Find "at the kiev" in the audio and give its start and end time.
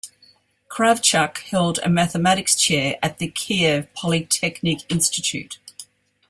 3.03-3.87